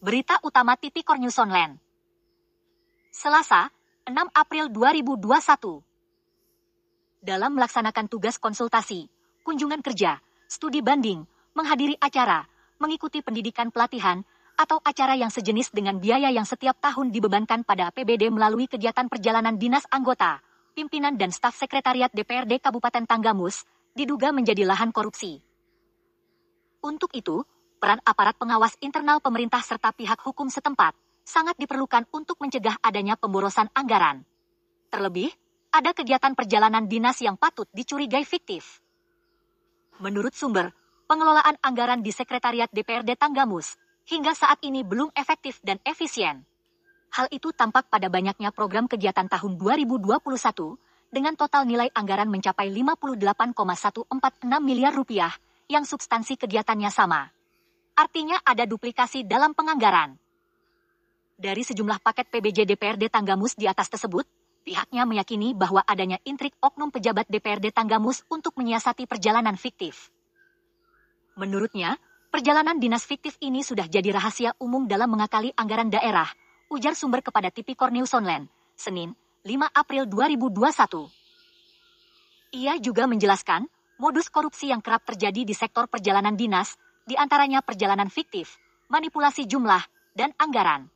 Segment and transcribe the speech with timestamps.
[0.00, 1.76] Berita utama Tipikor News Online.
[3.12, 3.68] Selasa,
[4.08, 5.20] 6 April 2021.
[7.20, 9.12] Dalam melaksanakan tugas konsultasi,
[9.44, 12.48] kunjungan kerja, studi banding, menghadiri acara,
[12.80, 14.24] mengikuti pendidikan pelatihan,
[14.56, 19.60] atau acara yang sejenis dengan biaya yang setiap tahun dibebankan pada APBD melalui kegiatan perjalanan
[19.60, 20.40] dinas anggota,
[20.72, 25.44] pimpinan dan staf sekretariat DPRD Kabupaten Tanggamus, diduga menjadi lahan korupsi.
[26.80, 27.44] Untuk itu,
[27.80, 30.92] peran aparat pengawas internal pemerintah serta pihak hukum setempat
[31.24, 34.22] sangat diperlukan untuk mencegah adanya pemborosan anggaran.
[34.92, 35.32] Terlebih,
[35.72, 38.84] ada kegiatan perjalanan dinas yang patut dicurigai fiktif.
[40.02, 40.76] Menurut sumber,
[41.08, 46.44] pengelolaan anggaran di Sekretariat DPRD Tanggamus hingga saat ini belum efektif dan efisien.
[47.10, 50.20] Hal itu tampak pada banyaknya program kegiatan tahun 2021
[51.10, 54.06] dengan total nilai anggaran mencapai 58,146
[54.62, 55.34] miliar rupiah
[55.66, 57.30] yang substansi kegiatannya sama.
[58.00, 60.16] Artinya ada duplikasi dalam penganggaran.
[61.36, 64.24] Dari sejumlah paket PBJ DPRD Tanggamus di atas tersebut,
[64.64, 70.08] pihaknya meyakini bahwa adanya intrik oknum pejabat DPRD Tanggamus untuk menyiasati perjalanan fiktif.
[71.36, 72.00] Menurutnya,
[72.32, 76.32] perjalanan dinas fiktif ini sudah jadi rahasia umum dalam mengakali anggaran daerah,
[76.72, 78.48] ujar sumber kepada TV News Online,
[78.80, 79.12] Senin,
[79.44, 81.04] 5 April 2021.
[82.64, 83.68] Ia juga menjelaskan,
[84.00, 88.56] modus korupsi yang kerap terjadi di sektor perjalanan dinas, di antaranya perjalanan fiktif,
[88.90, 89.80] manipulasi jumlah,
[90.12, 90.90] dan anggaran.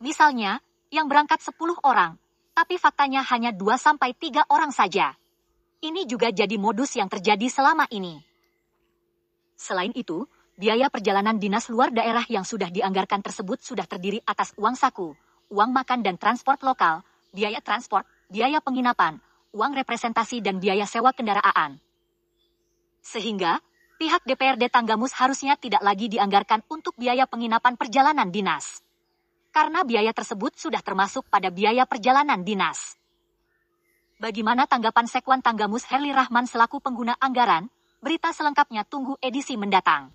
[0.00, 0.60] Misalnya,
[0.92, 2.18] yang berangkat 10 orang,
[2.54, 5.14] tapi faktanya hanya 2-3 orang saja.
[5.84, 8.22] Ini juga jadi modus yang terjadi selama ini.
[9.58, 14.78] Selain itu, biaya perjalanan dinas luar daerah yang sudah dianggarkan tersebut sudah terdiri atas uang
[14.78, 15.12] saku,
[15.50, 17.02] uang makan dan transport lokal,
[17.34, 19.18] biaya transport, biaya penginapan,
[19.54, 21.78] uang representasi dan biaya sewa kendaraan.
[23.04, 23.60] Sehingga,
[24.04, 28.84] pihak DPRD Tanggamus harusnya tidak lagi dianggarkan untuk biaya penginapan perjalanan dinas.
[29.48, 33.00] Karena biaya tersebut sudah termasuk pada biaya perjalanan dinas.
[34.20, 37.72] Bagaimana tanggapan Sekwan Tanggamus Herli Rahman selaku pengguna anggaran?
[38.04, 40.12] Berita selengkapnya tunggu edisi mendatang.